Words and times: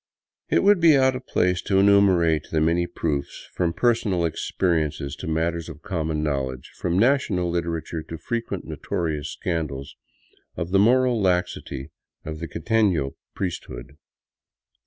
It 0.49 0.63
would 0.63 0.79
be 0.79 0.97
out 0.97 1.15
of 1.15 1.27
place 1.27 1.61
to 1.61 1.77
enumerate 1.77 2.47
the 2.49 2.59
many 2.59 2.87
proofs, 2.87 3.47
from 3.53 3.71
per 3.71 3.91
i 3.91 3.93
sonal 3.93 4.27
experiences 4.27 5.15
to 5.17 5.27
matters 5.27 5.69
of 5.69 5.83
common 5.83 6.23
knowledge, 6.23 6.71
from 6.79 6.97
national 6.97 7.51
literature 7.51 8.01
to 8.09 8.17
frequent 8.17 8.65
notorious 8.65 9.29
scandals, 9.29 9.95
of 10.57 10.71
the 10.71 10.79
moral 10.79 11.21
laxity 11.21 11.91
of 12.25 12.39
the 12.39 12.47
quiteno 12.47 13.13
priesthood. 13.35 13.95